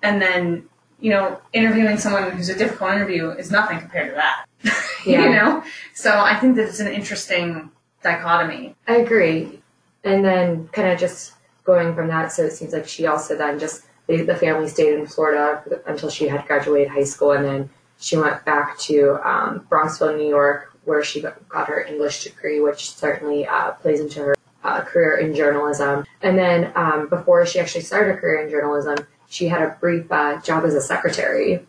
and 0.02 0.22
then, 0.22 0.68
you 1.00 1.10
know, 1.10 1.40
interviewing 1.54 1.98
someone 1.98 2.32
who's 2.32 2.50
a 2.50 2.58
difficult 2.58 2.94
interview 2.94 3.30
is 3.32 3.52
nothing 3.52 3.80
compared 3.80 4.10
to 4.10 4.16
that. 4.16 4.46
Yeah. 5.06 5.24
you 5.24 5.30
know? 5.30 5.64
So 5.94 6.20
I 6.20 6.36
think 6.36 6.58
that 6.58 6.68
it's 6.68 6.82
an 6.82 6.92
interesting 6.92 7.72
dichotomy. 8.04 8.76
I 8.90 8.98
agree. 8.98 9.62
And 10.04 10.26
then 10.26 10.68
kind 10.70 10.90
of 10.90 11.00
just 11.00 11.32
going 11.64 11.96
from 11.96 12.10
that, 12.10 12.34
so 12.34 12.44
it 12.44 12.52
seems 12.52 12.74
like 12.74 12.90
she 12.90 13.06
also 13.06 13.38
then 13.38 13.58
just, 13.58 13.84
the, 14.08 14.24
the 14.24 14.36
family 14.36 14.68
stayed 14.68 14.94
in 14.94 15.06
Florida 15.06 15.64
until 15.86 16.10
she 16.10 16.28
had 16.28 16.46
graduated 16.48 16.90
high 16.90 17.04
school, 17.04 17.32
and 17.32 17.46
then 17.46 17.70
she 18.00 18.18
went 18.18 18.44
back 18.46 18.78
to 18.80 19.20
um, 19.28 19.66
Bronxville, 19.70 20.18
New 20.18 20.28
York, 20.28 20.74
where 20.86 21.04
she 21.04 21.22
got, 21.22 21.68
her 21.68 21.82
English 21.82 22.24
degree, 22.24 22.60
which 22.60 22.92
certainly 22.92 23.46
uh, 23.46 23.72
plays 23.72 24.00
into 24.00 24.20
her 24.20 24.36
uh, 24.64 24.82
career 24.82 25.18
in 25.18 25.36
journalism. 25.36 26.06
And 26.22 26.38
then 26.38 26.72
um, 26.76 27.10
before 27.10 27.46
she 27.46 27.60
actually 27.60 27.82
started 27.82 28.14
her 28.14 28.22
career 28.22 28.44
in 28.44 28.50
journalism, 28.50 28.98
she 29.28 29.48
had 29.48 29.62
a 29.62 29.78
brief 29.80 30.10
uh, 30.12 30.40
job 30.42 30.64
as 30.64 30.74
a 30.74 30.82
secretary 30.82 31.66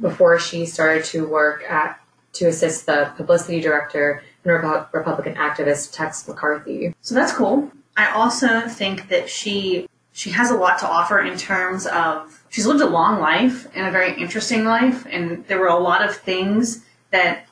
before 0.00 0.38
she 0.38 0.64
started 0.66 1.04
to 1.04 1.26
work 1.26 1.62
at 1.68 1.98
to 2.32 2.46
assist 2.46 2.86
the 2.86 3.12
publicity 3.16 3.60
director 3.60 4.22
and 4.44 4.52
Repu- 4.52 4.90
Republican 4.92 5.34
activist 5.34 5.92
Tex 5.92 6.24
McCrary. 6.24 6.94
So 7.02 7.14
that's 7.14 7.32
cool. 7.32 7.70
I 7.96 8.10
also 8.12 8.62
think 8.68 9.08
that 9.08 9.28
she 9.28 9.86
she 10.12 10.30
has 10.30 10.50
a 10.50 10.54
lot 10.54 10.78
to 10.78 10.86
offer 10.86 11.20
in 11.20 11.36
terms 11.38 11.86
of 11.86 12.44
she's 12.50 12.66
lived 12.66 12.80
a 12.80 12.86
long 12.86 13.18
life 13.18 13.66
and 13.74 13.86
a 13.86 13.90
very 13.90 14.14
interesting 14.20 14.64
life 14.64 15.06
and 15.10 15.44
there 15.46 15.58
were 15.58 15.68
a 15.68 15.78
lot 15.78 16.06
of 16.06 16.14
things 16.14 16.84
that 17.10 17.46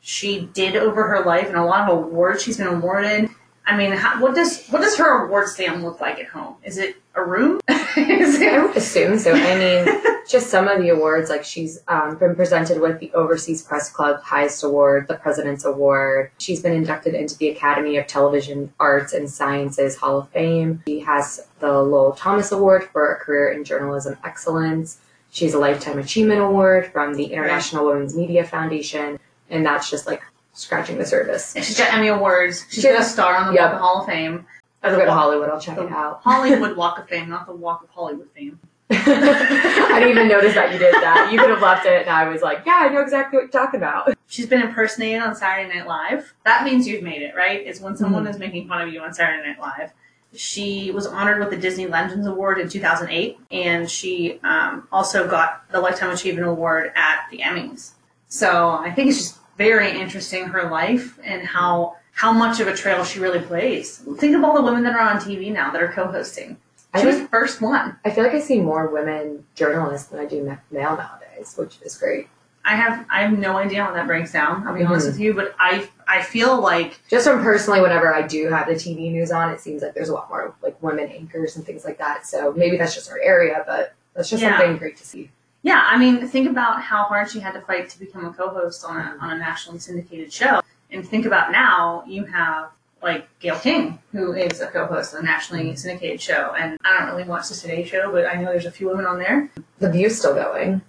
she 0.00 0.48
did 0.54 0.76
over 0.76 1.08
her 1.08 1.24
life 1.24 1.48
and 1.48 1.56
a 1.56 1.64
lot 1.64 1.88
of 1.90 1.98
awards 1.98 2.42
she's 2.42 2.58
been 2.58 2.68
awarded. 2.68 3.28
I 3.66 3.76
mean, 3.76 3.92
how, 3.92 4.20
what 4.22 4.34
does 4.34 4.64
what 4.68 4.80
does 4.80 4.96
her 4.96 5.26
award 5.26 5.48
stand 5.48 5.82
look 5.82 6.00
like 6.00 6.20
at 6.20 6.28
home? 6.28 6.54
Is 6.62 6.78
it 6.78 6.96
a 7.14 7.24
room? 7.24 7.60
I 7.68 8.62
would 8.64 8.76
assume 8.76 9.18
so. 9.18 9.32
I 9.32 9.58
mean, 9.58 10.16
just 10.28 10.50
some 10.50 10.68
of 10.68 10.80
the 10.80 10.90
awards, 10.90 11.30
like 11.30 11.44
she's 11.44 11.80
um, 11.88 12.16
been 12.16 12.36
presented 12.36 12.80
with 12.80 13.00
the 13.00 13.12
Overseas 13.12 13.62
Press 13.62 13.90
Club 13.90 14.22
highest 14.22 14.62
award, 14.62 15.08
the 15.08 15.16
President's 15.16 15.64
Award. 15.64 16.30
She's 16.38 16.62
been 16.62 16.74
inducted 16.74 17.14
into 17.14 17.36
the 17.38 17.48
Academy 17.48 17.96
of 17.96 18.06
Television 18.06 18.72
Arts 18.78 19.12
and 19.12 19.28
Sciences 19.28 19.96
Hall 19.96 20.20
of 20.20 20.28
Fame. 20.28 20.82
She 20.86 21.00
has 21.00 21.48
the 21.58 21.72
Lowell 21.82 22.12
Thomas 22.12 22.52
Award 22.52 22.84
for 22.84 23.12
a 23.12 23.18
career 23.18 23.50
in 23.50 23.64
journalism 23.64 24.16
excellence. 24.22 24.98
She 25.30 25.44
has 25.44 25.54
a 25.54 25.58
Lifetime 25.58 25.98
Achievement 25.98 26.40
Award 26.40 26.92
from 26.92 27.14
the 27.14 27.24
International 27.24 27.86
Women's 27.86 28.16
Media 28.16 28.44
Foundation, 28.44 29.18
and 29.50 29.66
that's 29.66 29.90
just 29.90 30.06
like 30.06 30.22
scratching 30.56 30.98
the 30.98 31.04
surface. 31.06 31.54
She's 31.54 31.78
got 31.78 31.92
Emmy 31.92 32.08
Awards. 32.08 32.66
She's 32.70 32.82
She 32.82 32.88
got 32.88 33.00
a 33.00 33.04
star 33.04 33.36
on 33.36 33.48
the 33.48 33.54
Yep. 33.54 33.64
Walk 33.64 33.72
of 33.74 33.80
Hall 33.80 34.00
of 34.00 34.06
Fame. 34.06 34.46
I'll 34.82 34.96
go 34.96 35.04
to 35.04 35.12
Hollywood. 35.12 35.48
I'll 35.48 35.60
check 35.60 35.78
it 35.78 35.90
out. 35.90 36.20
Hollywood 36.22 36.76
Walk 36.76 36.98
of 36.98 37.08
Fame, 37.08 37.28
not 37.28 37.46
the 37.46 37.54
Walk 37.54 37.82
of 37.82 37.90
Hollywood 37.90 38.28
Fame. 38.34 38.58
I 38.90 39.96
didn't 39.98 40.10
even 40.10 40.28
notice 40.28 40.54
that 40.54 40.72
you 40.72 40.78
did 40.78 40.94
that. 40.94 41.30
You 41.32 41.40
could 41.40 41.50
have 41.50 41.60
left 41.60 41.86
it, 41.86 42.02
and 42.02 42.10
I 42.10 42.28
was 42.28 42.40
like, 42.40 42.62
"Yeah, 42.64 42.78
I 42.82 42.88
know 42.88 43.00
exactly 43.00 43.36
what 43.36 43.42
you're 43.42 43.50
talking 43.50 43.78
about." 43.78 44.14
She's 44.28 44.46
been 44.46 44.62
impersonated 44.62 45.22
on 45.22 45.34
Saturday 45.34 45.76
Night 45.76 45.88
Live. 45.88 46.34
That 46.44 46.62
means 46.64 46.86
you've 46.86 47.02
made 47.02 47.22
it, 47.22 47.34
right? 47.34 47.66
Is 47.66 47.80
when 47.80 47.96
someone 47.96 48.26
is 48.28 48.38
making 48.38 48.68
fun 48.68 48.80
of 48.86 48.92
you 48.94 49.00
on 49.00 49.12
Saturday 49.12 49.48
Night 49.48 49.58
Live. 49.60 49.90
She 50.34 50.92
was 50.92 51.06
honored 51.06 51.40
with 51.40 51.50
the 51.50 51.56
Disney 51.56 51.86
Legends 51.86 52.26
Award 52.26 52.58
in 52.58 52.68
2008, 52.68 53.38
and 53.50 53.90
she 53.90 54.38
um, 54.44 54.86
also 54.92 55.28
got 55.28 55.68
the 55.72 55.80
Lifetime 55.80 56.10
Achievement 56.10 56.46
Award 56.46 56.92
at 56.94 57.26
the 57.30 57.38
Emmys. 57.38 57.92
So 58.28 58.70
I 58.70 58.90
think 58.92 59.08
it's 59.10 59.18
just 59.18 59.38
very 59.56 59.98
interesting 59.98 60.44
her 60.48 60.68
life 60.70 61.18
and 61.24 61.42
how 61.46 61.96
how 62.12 62.32
much 62.32 62.60
of 62.60 62.66
a 62.66 62.74
trail 62.74 63.04
she 63.04 63.18
really 63.20 63.40
plays. 63.40 63.98
Think 64.18 64.34
of 64.34 64.42
all 64.42 64.54
the 64.54 64.62
women 64.62 64.82
that 64.84 64.94
are 64.94 65.00
on 65.00 65.18
TV 65.18 65.52
now 65.52 65.70
that 65.70 65.82
are 65.82 65.92
co-hosting. 65.92 66.56
I 66.94 67.00
She 67.02 67.06
was 67.06 67.20
the 67.20 67.28
first 67.28 67.60
one. 67.60 67.98
I 68.06 68.10
feel 68.10 68.24
like 68.24 68.32
I 68.32 68.40
see 68.40 68.58
more 68.58 68.86
women 68.88 69.44
journalists 69.54 70.08
than 70.08 70.18
I 70.20 70.24
do 70.24 70.42
male 70.70 70.96
nowadays, 70.96 71.52
which 71.56 71.78
is 71.82 71.96
great. 71.98 72.28
I 72.64 72.74
have 72.74 73.04
I 73.10 73.20
have 73.22 73.38
no 73.38 73.58
idea 73.58 73.84
how 73.84 73.92
that 73.92 74.06
breaks 74.06 74.32
down. 74.32 74.66
I'll 74.66 74.74
be 74.74 74.82
honest 74.82 75.06
Mhm. 75.06 75.10
with 75.12 75.20
you, 75.20 75.34
but 75.34 75.54
I 75.58 75.88
I 76.08 76.22
feel 76.22 76.58
like 76.58 77.00
Just 77.10 77.26
from 77.28 77.42
personally, 77.42 77.80
whenever 77.82 78.14
I 78.14 78.22
do 78.22 78.48
have 78.48 78.66
the 78.66 78.74
TV 78.74 79.10
news 79.12 79.30
on, 79.30 79.50
it 79.50 79.60
seems 79.60 79.82
like 79.82 79.92
there's 79.94 80.08
a 80.08 80.14
lot 80.14 80.28
more 80.30 80.54
like 80.62 80.76
women 80.82 81.08
anchors 81.10 81.56
and 81.56 81.66
things 81.66 81.84
like 81.84 81.98
that. 81.98 82.26
So 82.26 82.52
maybe 82.56 82.76
that's 82.78 82.94
just 82.94 83.10
our 83.10 83.18
area, 83.20 83.62
but 83.66 83.94
that's 84.14 84.30
just 84.30 84.42
Yeah. 84.42 84.56
something 84.58 84.78
great 84.78 84.96
to 84.96 85.06
see. 85.06 85.30
Yeah, 85.66 85.82
I 85.84 85.98
mean, 85.98 86.26
think 86.28 86.48
about 86.48 86.80
how 86.80 87.02
hard 87.04 87.28
she 87.28 87.40
had 87.40 87.52
to 87.54 87.60
fight 87.60 87.90
to 87.90 87.98
become 87.98 88.24
a 88.24 88.32
co-host 88.32 88.84
on 88.84 88.96
a 88.96 89.16
on 89.20 89.30
a 89.30 89.38
nationally 89.38 89.80
syndicated 89.80 90.32
show, 90.32 90.60
and 90.92 91.06
think 91.06 91.26
about 91.26 91.50
now 91.50 92.04
you 92.06 92.24
have 92.24 92.70
like 93.02 93.26
Gayle 93.40 93.58
King, 93.58 93.98
who 94.12 94.32
is 94.32 94.60
a 94.60 94.68
co-host 94.68 95.14
on 95.14 95.22
a 95.22 95.24
nationally 95.24 95.74
syndicated 95.74 96.20
show, 96.20 96.54
and 96.56 96.78
I 96.84 96.98
don't 97.00 97.08
really 97.10 97.24
watch 97.28 97.48
the 97.48 97.56
Today 97.56 97.84
Show, 97.84 98.12
but 98.12 98.26
I 98.26 98.34
know 98.36 98.46
there's 98.52 98.64
a 98.66 98.70
few 98.70 98.86
women 98.88 99.06
on 99.06 99.18
there. 99.18 99.50
The 99.80 99.90
view's 99.90 100.16
still 100.16 100.34
going. 100.34 100.82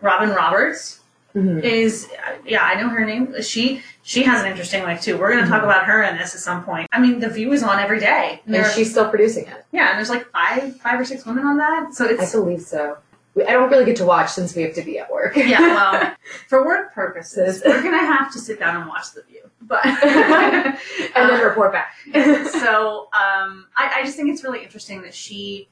Robin 0.00 0.30
Roberts 0.30 0.98
Mm-hmm. 1.34 1.60
is, 1.60 2.08
yeah, 2.44 2.62
I 2.62 2.74
know 2.78 2.90
her 2.90 3.06
name. 3.06 3.40
She 3.40 3.80
she 4.02 4.22
has 4.24 4.42
an 4.42 4.48
interesting 4.50 4.82
life 4.82 5.00
too. 5.00 5.16
We're 5.16 5.30
going 5.32 5.42
to 5.44 5.48
talk 5.50 5.62
Mhm. 5.62 5.70
about 5.70 5.86
her 5.86 6.02
in 6.02 6.18
this 6.18 6.34
at 6.34 6.40
some 6.42 6.62
point. 6.62 6.88
I 6.92 6.98
mean, 7.00 7.20
The 7.20 7.30
View 7.30 7.52
is 7.54 7.62
on 7.62 7.78
every 7.78 8.00
day. 8.00 8.42
And 8.46 8.66
she's 8.74 8.90
still 8.90 9.08
producing 9.08 9.46
it. 9.46 9.64
yeah, 9.72 9.88
and 9.88 9.96
there's 9.98 10.10
like 10.10 10.26
five 10.30 10.76
five 10.80 11.00
or 11.00 11.06
six 11.06 11.24
women 11.24 11.46
on 11.46 11.56
that, 11.56 11.94
so 11.94 12.04
it's 12.04 12.34
I 12.34 12.38
believe 12.38 12.60
so. 12.60 12.98
I 13.36 13.52
don't 13.52 13.70
really 13.70 13.84
get 13.86 13.96
to 13.96 14.04
watch 14.04 14.30
since 14.30 14.54
we 14.54 14.62
have 14.62 14.74
to 14.74 14.82
be 14.82 14.98
at 14.98 15.10
work. 15.10 15.34
yeah. 15.36 15.58
Well, 15.60 16.14
for 16.48 16.64
work 16.66 16.92
purposes, 16.94 17.62
we're 17.64 17.82
gonna 17.82 17.98
have 17.98 18.30
to 18.32 18.38
sit 18.38 18.58
down 18.58 18.76
and 18.76 18.86
watch 18.88 19.12
The 19.14 19.22
View, 19.22 19.48
but. 19.62 19.84
and 19.86 20.76
then 21.14 21.42
report 21.42 21.72
back. 21.72 21.94
so 22.50 23.08
um, 23.12 23.66
I, 23.76 23.96
I 23.96 24.02
just 24.04 24.16
think 24.16 24.30
it's 24.30 24.44
really 24.44 24.62
interesting 24.62 25.02
that 25.02 25.14
she 25.14 25.68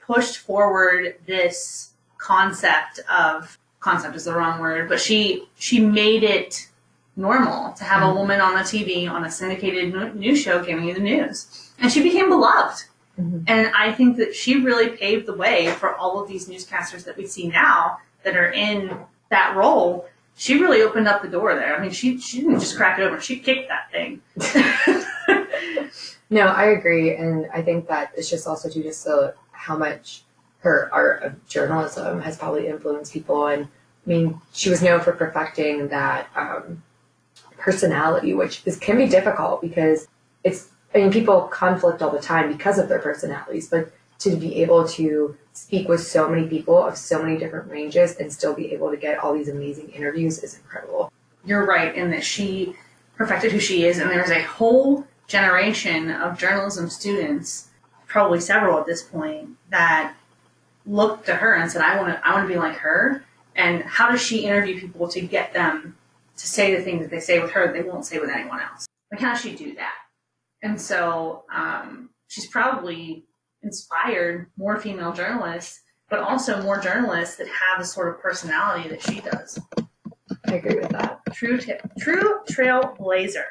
pushed 0.00 0.38
forward 0.38 1.16
this 1.26 1.92
concept 2.16 2.98
of 3.10 3.58
concept 3.80 4.16
is 4.16 4.24
the 4.24 4.34
wrong 4.34 4.60
word, 4.60 4.88
but 4.88 5.00
she 5.00 5.46
she 5.56 5.78
made 5.80 6.24
it 6.24 6.68
normal 7.14 7.72
to 7.74 7.84
have 7.84 8.02
a 8.02 8.06
Mhm. 8.06 8.14
woman 8.16 8.40
on 8.40 8.54
the 8.54 8.60
TV 8.60 9.08
on 9.08 9.24
a 9.24 9.30
syndicated 9.30 9.94
n- 9.94 10.18
news 10.18 10.40
show 10.40 10.64
giving 10.64 10.84
you 10.84 10.94
the 10.94 11.00
news, 11.00 11.70
and 11.78 11.92
she 11.92 12.02
became 12.02 12.28
beloved. 12.28 12.84
Mhm. 13.18 13.44
And 13.46 13.72
I 13.74 13.92
think 13.92 14.16
that 14.18 14.34
she 14.34 14.60
really 14.60 14.90
paved 14.90 15.26
the 15.26 15.34
way 15.34 15.68
for 15.72 15.94
all 15.96 16.20
of 16.20 16.28
these 16.28 16.48
newscasters 16.48 17.04
that 17.04 17.16
we 17.16 17.26
see 17.26 17.48
now 17.48 17.98
that 18.22 18.36
are 18.36 18.50
in 18.52 18.96
that 19.30 19.56
role. 19.56 20.06
She 20.36 20.60
really 20.60 20.82
opened 20.82 21.08
up 21.08 21.22
the 21.22 21.28
door 21.28 21.54
there. 21.54 21.76
I 21.76 21.80
mean, 21.80 21.90
she 21.90 22.18
she 22.20 22.40
didn't 22.42 22.60
just 22.60 22.76
crack 22.76 22.98
it 22.98 23.02
open; 23.02 23.20
she 23.20 23.38
kicked 23.40 23.68
that 23.68 23.90
thing. 23.90 24.22
No, 26.30 26.42
I 26.42 26.66
agree, 26.66 27.14
and 27.14 27.48
I 27.54 27.62
think 27.62 27.88
that 27.88 28.12
it's 28.16 28.28
just 28.28 28.46
also 28.46 28.68
too 28.68 28.82
just 28.82 29.02
so 29.02 29.32
how 29.52 29.76
much 29.76 30.24
her 30.60 30.90
art 30.92 31.22
of 31.22 31.48
journalism 31.48 32.20
has 32.20 32.36
probably 32.36 32.66
influenced 32.68 33.12
people. 33.12 33.46
And 33.46 33.64
I 33.64 33.68
mean, 34.04 34.40
she 34.52 34.68
was 34.68 34.82
known 34.82 35.00
for 35.00 35.12
perfecting 35.12 35.88
that 35.88 36.28
um, 36.36 36.82
personality, 37.56 38.34
which 38.34 38.62
is 38.66 38.76
can 38.78 38.96
be 38.98 39.06
difficult 39.08 39.62
because 39.62 40.08
it's. 40.44 40.70
I 40.94 40.98
mean, 40.98 41.12
people 41.12 41.42
conflict 41.42 42.02
all 42.02 42.10
the 42.10 42.20
time 42.20 42.50
because 42.50 42.78
of 42.78 42.88
their 42.88 42.98
personalities, 42.98 43.68
but 43.68 43.92
to 44.20 44.36
be 44.36 44.62
able 44.62 44.86
to 44.88 45.36
speak 45.52 45.88
with 45.88 46.00
so 46.00 46.28
many 46.28 46.46
people 46.46 46.82
of 46.82 46.96
so 46.96 47.22
many 47.22 47.38
different 47.38 47.70
ranges 47.70 48.16
and 48.16 48.32
still 48.32 48.54
be 48.54 48.72
able 48.72 48.90
to 48.90 48.96
get 48.96 49.18
all 49.18 49.34
these 49.34 49.48
amazing 49.48 49.90
interviews 49.90 50.38
is 50.42 50.56
incredible. 50.56 51.12
you're 51.44 51.64
right 51.64 51.94
in 51.94 52.10
that 52.10 52.24
she 52.24 52.74
perfected 53.16 53.52
who 53.52 53.58
she 53.60 53.84
is, 53.84 53.98
and 53.98 54.10
there's 54.10 54.30
a 54.30 54.42
whole 54.42 55.06
generation 55.26 56.10
of 56.10 56.38
journalism 56.38 56.88
students, 56.90 57.68
probably 58.06 58.40
several 58.40 58.78
at 58.78 58.86
this 58.86 59.02
point, 59.02 59.48
that 59.70 60.14
looked 60.86 61.26
to 61.26 61.34
her 61.36 61.54
and 61.54 61.70
said, 61.70 61.82
"I 61.82 61.98
want 62.00 62.14
to, 62.14 62.26
I 62.26 62.34
want 62.34 62.48
to 62.48 62.52
be 62.52 62.58
like 62.58 62.76
her." 62.76 63.24
And 63.54 63.82
how 63.82 64.10
does 64.10 64.20
she 64.22 64.44
interview 64.44 64.80
people 64.80 65.08
to 65.08 65.20
get 65.20 65.52
them 65.52 65.96
to 66.36 66.46
say 66.46 66.74
the 66.74 66.82
things 66.82 67.02
that 67.02 67.10
they 67.10 67.20
say 67.20 67.40
with 67.40 67.50
her 67.52 67.66
that 67.66 67.72
they 67.72 67.82
won't 67.82 68.06
say 68.06 68.18
with 68.18 68.30
anyone 68.30 68.60
else? 68.60 68.86
Like, 69.10 69.20
how 69.20 69.32
does 69.32 69.40
she 69.40 69.54
do 69.54 69.74
that? 69.74 69.94
And 70.62 70.80
so 70.80 71.44
um, 71.54 72.10
she's 72.28 72.46
probably 72.48 73.24
inspired 73.62 74.50
more 74.56 74.78
female 74.78 75.12
journalists, 75.12 75.82
but 76.10 76.20
also 76.20 76.62
more 76.62 76.78
journalists 76.80 77.36
that 77.36 77.46
have 77.48 77.78
the 77.78 77.84
sort 77.84 78.08
of 78.08 78.20
personality 78.20 78.88
that 78.88 79.02
she 79.02 79.20
does. 79.20 79.58
I 80.46 80.54
agree 80.54 80.76
with 80.76 80.90
that. 80.90 81.20
True, 81.32 81.58
t- 81.58 81.74
true 81.98 82.40
trailblazer. 82.50 83.44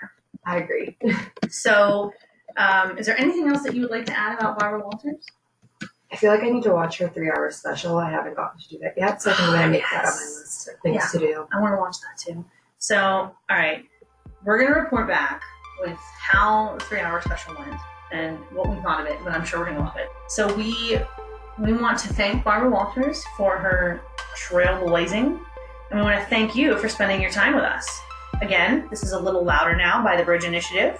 I 0.46 0.58
agree. 0.58 0.98
So, 1.50 2.12
um, 2.58 2.98
is 2.98 3.06
there 3.06 3.18
anything 3.18 3.48
else 3.48 3.64
that 3.64 3.74
you 3.74 3.82
would 3.82 3.92
like 3.92 4.06
to 4.08 4.18
add 4.20 4.38
about 4.38 4.60
Barbara 4.60 4.82
Walters? 4.82 5.26
I 6.12 6.16
feel 6.18 6.30
like 6.32 6.44
I 6.44 6.50
need 6.50 6.64
to 6.64 6.74
watch 6.74 6.98
her 6.98 7.08
three 7.08 7.30
hour 7.30 7.50
special. 7.52 7.98
I 7.98 8.10
haven't 8.12 8.36
gotten 8.36 8.60
to 8.60 8.68
do 8.70 8.78
that 8.80 8.96
yet, 8.98 9.22
so 9.22 9.32
I 9.32 9.34
think 9.36 9.48
I'm 9.50 9.56
gonna 9.56 9.68
make 9.72 9.84
that 9.92 10.06
on 10.06 10.12
my 10.12 10.26
list 10.42 10.68
of 10.68 10.74
things 10.82 10.96
Yeah. 11.14 11.20
to 11.20 11.26
do. 11.26 11.48
I 11.54 11.62
want 11.62 11.74
to 11.74 11.78
watch 11.78 11.96
that 12.02 12.18
too. 12.34 12.44
So, 12.80 12.98
all 13.00 13.34
right, 13.50 13.86
we're 14.44 14.58
gonna 14.62 14.78
report 14.80 15.08
back 15.08 15.42
with 15.80 15.98
how 16.20 16.76
the 16.78 16.86
three-hour 16.86 17.22
special 17.22 17.56
went 17.58 17.80
and 18.12 18.38
what 18.52 18.70
we 18.70 18.76
thought 18.82 19.02
of 19.02 19.08
it. 19.08 19.20
But 19.24 19.34
I'm 19.34 19.46
sure 19.46 19.60
we're 19.60 19.68
gonna 19.68 19.80
love 19.80 19.98
it. 19.98 20.10
So 20.28 20.54
we 20.56 21.00
we 21.60 21.74
want 21.74 21.98
to 22.00 22.14
thank 22.14 22.44
Barbara 22.44 22.70
Walters 22.70 23.24
for 23.36 23.58
her 23.58 24.02
trailblazing, 24.38 25.40
and 25.90 26.00
we 26.00 26.02
want 26.02 26.20
to 26.20 26.26
thank 26.30 26.56
you 26.56 26.78
for 26.78 26.88
spending 26.88 27.22
your 27.22 27.32
time 27.32 27.56
with 27.56 27.64
us. 27.64 27.88
Again, 28.42 28.88
this 28.90 29.02
is 29.02 29.14
a 29.14 29.20
little 29.20 29.44
louder 29.44 29.76
now 29.76 30.04
by 30.04 30.16
the 30.16 30.24
Bridge 30.24 30.44
Initiative. 30.44 31.00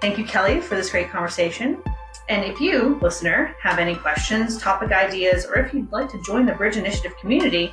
Thank 0.00 0.18
you, 0.18 0.24
Kelly, 0.24 0.60
for 0.60 0.74
this 0.74 0.90
great 0.90 1.10
conversation. 1.10 1.80
And 2.28 2.44
if 2.44 2.60
you, 2.60 2.98
listener, 3.00 3.54
have 3.60 3.78
any 3.78 3.94
questions, 3.94 4.58
topic 4.58 4.90
ideas, 4.90 5.46
or 5.46 5.56
if 5.56 5.72
you'd 5.72 5.92
like 5.92 6.10
to 6.10 6.20
join 6.22 6.46
the 6.46 6.54
Bridge 6.54 6.76
Initiative 6.76 7.16
community, 7.18 7.72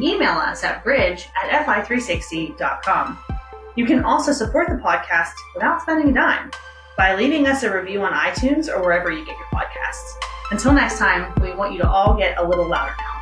email 0.00 0.32
us 0.32 0.64
at 0.64 0.82
bridge 0.82 1.28
at 1.42 1.66
fi360.com. 1.66 3.18
You 3.76 3.84
can 3.84 4.04
also 4.04 4.32
support 4.32 4.68
the 4.70 4.76
podcast 4.76 5.34
without 5.54 5.82
spending 5.82 6.08
a 6.08 6.14
dime 6.14 6.50
by 6.96 7.14
leaving 7.14 7.46
us 7.46 7.62
a 7.62 7.70
review 7.70 8.02
on 8.02 8.12
iTunes 8.12 8.68
or 8.68 8.80
wherever 8.80 9.12
you 9.12 9.24
get 9.26 9.36
your 9.36 9.46
podcasts. 9.52 10.14
Until 10.50 10.72
next 10.72 10.98
time, 10.98 11.34
we 11.42 11.52
want 11.52 11.72
you 11.72 11.78
to 11.80 11.88
all 11.88 12.16
get 12.16 12.38
a 12.38 12.42
little 12.42 12.66
louder 12.66 12.94
now. 12.98 13.15